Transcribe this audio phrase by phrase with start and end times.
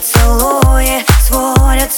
[0.00, 1.92] поцелуи сводят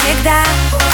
[0.00, 0.89] Навсегда.